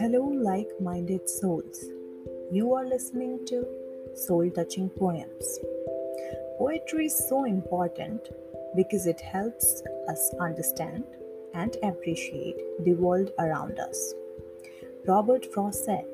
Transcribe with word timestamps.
like 0.00 0.70
minded 0.80 1.28
souls. 1.28 1.84
You 2.50 2.72
are 2.74 2.84
listening 2.84 3.44
to 3.46 3.66
Soul 4.14 4.50
Touching 4.50 4.88
Poems. 4.88 5.58
Poetry 6.58 7.06
is 7.06 7.28
so 7.28 7.44
important 7.44 8.30
because 8.74 9.06
it 9.06 9.20
helps 9.20 9.82
us 10.08 10.34
understand 10.40 11.04
and 11.54 11.76
appreciate 11.82 12.56
the 12.84 12.94
world 12.94 13.30
around 13.38 13.78
us. 13.78 14.14
Robert 15.06 15.46
Frost 15.52 15.84
said, 15.84 16.06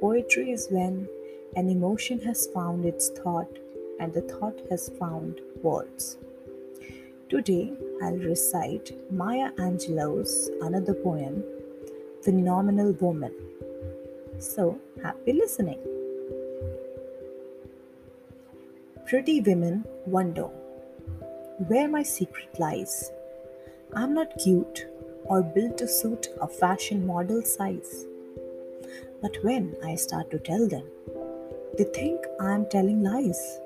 Poetry 0.00 0.50
is 0.50 0.68
when 0.70 1.06
an 1.56 1.68
emotion 1.68 2.20
has 2.20 2.46
found 2.54 2.84
its 2.86 3.10
thought 3.10 3.58
and 4.00 4.14
the 4.14 4.22
thought 4.22 4.60
has 4.70 4.88
found 4.98 5.40
words. 5.62 6.16
Today, 7.28 7.72
I'll 8.02 8.16
recite 8.16 8.92
Maya 9.12 9.50
Angelou's 9.58 10.50
another 10.62 10.94
poem, 10.94 11.44
Phenomenal 12.24 12.92
Woman. 13.00 13.34
So, 14.38 14.78
happy 15.02 15.34
listening. 15.34 15.78
Pretty 19.06 19.42
women 19.42 19.84
wonder 20.06 20.44
where 21.68 21.86
my 21.86 22.02
secret 22.02 22.58
lies. 22.58 23.12
I'm 23.94 24.14
not 24.14 24.38
cute 24.42 24.86
or 25.24 25.42
built 25.42 25.76
to 25.78 25.86
suit 25.86 26.28
a 26.40 26.48
fashion 26.48 27.06
model 27.06 27.42
size. 27.42 28.06
But 29.20 29.36
when 29.42 29.76
I 29.84 29.94
start 29.96 30.30
to 30.30 30.38
tell 30.38 30.66
them, 30.66 30.86
they 31.76 31.84
think 31.84 32.20
I'm 32.40 32.64
telling 32.70 33.02
lies. 33.02 33.58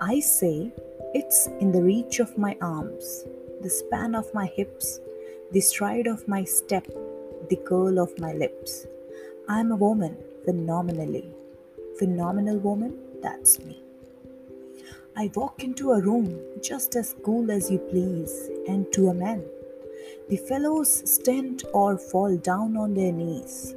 I 0.00 0.20
say 0.20 0.72
it's 1.12 1.46
in 1.60 1.72
the 1.72 1.82
reach 1.82 2.20
of 2.20 2.38
my 2.38 2.56
arms, 2.62 3.26
the 3.60 3.68
span 3.68 4.14
of 4.14 4.32
my 4.32 4.46
hips, 4.46 5.00
the 5.52 5.60
stride 5.60 6.06
of 6.06 6.26
my 6.26 6.44
step, 6.44 6.86
the 7.48 7.56
curl 7.56 7.98
of 7.98 8.18
my 8.18 8.32
lips. 8.32 8.86
I 9.48 9.60
am 9.60 9.72
a 9.72 9.76
woman, 9.76 10.16
phenomenally. 10.44 11.32
Phenomenal 11.98 12.58
woman, 12.58 12.98
that's 13.22 13.58
me. 13.60 13.82
I 15.16 15.30
walk 15.34 15.64
into 15.64 15.92
a 15.92 16.00
room 16.00 16.38
just 16.62 16.94
as 16.94 17.16
cool 17.24 17.50
as 17.50 17.70
you 17.70 17.78
please, 17.78 18.50
and 18.68 18.92
to 18.92 19.08
a 19.08 19.14
man. 19.14 19.42
The 20.28 20.36
fellows 20.36 21.02
stand 21.10 21.64
or 21.72 21.98
fall 21.98 22.36
down 22.36 22.76
on 22.76 22.94
their 22.94 23.12
knees. 23.12 23.74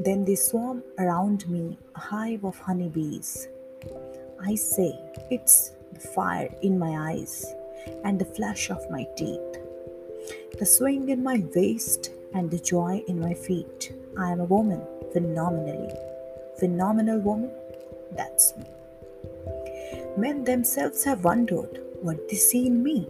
Then 0.00 0.24
they 0.24 0.34
swarm 0.34 0.82
around 0.98 1.48
me, 1.48 1.78
a 1.94 2.00
hive 2.00 2.44
of 2.44 2.58
honeybees. 2.58 3.48
I 4.44 4.54
say, 4.54 4.98
it's 5.30 5.72
the 5.92 6.00
fire 6.00 6.48
in 6.62 6.78
my 6.78 7.12
eyes 7.12 7.44
and 8.04 8.18
the 8.18 8.24
flash 8.24 8.70
of 8.70 8.90
my 8.90 9.06
teeth, 9.16 9.58
the 10.58 10.66
swing 10.66 11.08
in 11.10 11.22
my 11.22 11.44
waist 11.54 12.10
and 12.34 12.50
the 12.50 12.58
joy 12.58 13.02
in 13.08 13.20
my 13.20 13.34
feet. 13.34 13.92
I 14.18 14.30
am 14.30 14.40
a 14.40 14.44
woman, 14.44 14.82
phenomenally. 15.12 15.92
Phenomenal 16.58 17.20
woman, 17.20 17.50
that's 18.12 18.56
me. 18.56 18.64
Men 20.16 20.44
themselves 20.44 21.04
have 21.04 21.24
wondered 21.24 21.82
what 22.00 22.28
they 22.28 22.36
see 22.36 22.66
in 22.66 22.82
me. 22.82 23.08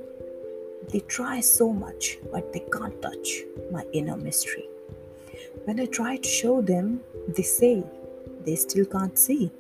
They 0.91 1.01
try 1.01 1.41
so 1.41 1.73
much, 1.73 2.19
but 2.33 2.53
they 2.53 2.65
can't 2.73 3.01
touch 3.03 3.43
my 3.73 3.85
inner 3.93 4.17
mystery. 4.17 4.69
When 5.65 5.81
I 5.81 5.87
try 5.87 6.17
to 6.17 6.29
show 6.29 6.63
them, 6.63 7.01
they 7.29 7.43
say 7.43 7.85
they 8.45 8.57
still 8.57 8.85
can't 8.85 9.19
see. 9.19 9.51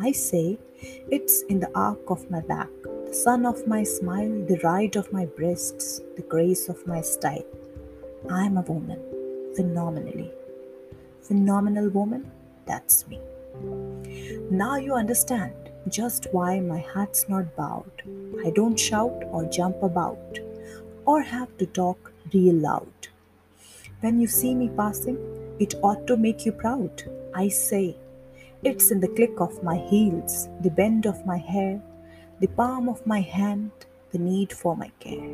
I 0.00 0.12
say, 0.12 0.58
it's 1.10 1.42
in 1.42 1.60
the 1.60 1.70
arc 1.74 2.10
of 2.10 2.28
my 2.30 2.40
back, 2.40 2.68
the 2.82 3.14
sun 3.14 3.46
of 3.46 3.66
my 3.66 3.84
smile, 3.84 4.44
the 4.46 4.60
ride 4.64 4.96
of 4.96 5.12
my 5.12 5.26
breasts, 5.26 6.00
the 6.16 6.22
grace 6.22 6.68
of 6.68 6.84
my 6.86 7.00
style. 7.00 7.44
I 8.30 8.46
am 8.46 8.56
a 8.56 8.62
woman, 8.62 9.00
phenomenally. 9.54 10.30
Phenomenal 11.20 11.90
woman, 11.90 12.30
that's 12.64 13.06
me. 13.06 13.20
Now 14.50 14.76
you 14.76 14.94
understand 14.94 15.54
just 15.88 16.28
why 16.32 16.58
my 16.60 16.78
heart's 16.78 17.28
not 17.28 17.54
bowed. 17.54 18.02
I 18.44 18.50
don't 18.50 18.80
shout 18.80 19.24
or 19.30 19.44
jump 19.44 19.82
about 19.82 20.38
or 21.04 21.20
have 21.20 21.54
to 21.58 21.66
talk 21.66 22.12
real 22.32 22.54
loud. 22.54 23.08
When 24.00 24.20
you 24.20 24.26
see 24.26 24.54
me 24.54 24.70
passing, 24.74 25.18
it 25.58 25.74
ought 25.82 26.06
to 26.06 26.16
make 26.16 26.46
you 26.46 26.52
proud. 26.52 27.04
I 27.34 27.48
say, 27.48 27.96
it's 28.62 28.90
in 28.90 29.00
the 29.00 29.08
click 29.08 29.38
of 29.38 29.62
my 29.62 29.76
heels, 29.76 30.48
the 30.62 30.70
bend 30.70 31.04
of 31.04 31.26
my 31.26 31.36
hair, 31.36 31.82
the 32.40 32.48
palm 32.48 32.88
of 32.88 33.06
my 33.06 33.20
hand, 33.20 33.70
the 34.12 34.18
need 34.18 34.52
for 34.52 34.74
my 34.76 34.90
care. 34.98 35.28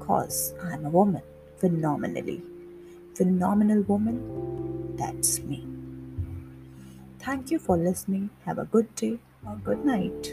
Cause 0.00 0.54
I'm 0.60 0.86
a 0.86 0.90
woman, 0.90 1.22
phenomenally. 1.60 2.42
Phenomenal 3.14 3.82
woman, 3.82 4.96
that's 4.96 5.40
me. 5.40 5.66
Thank 7.18 7.50
you 7.50 7.58
for 7.58 7.76
listening. 7.76 8.30
Have 8.46 8.58
a 8.58 8.64
good 8.64 8.94
day 8.94 9.18
or 9.46 9.56
good 9.56 9.84
night. 9.84 10.32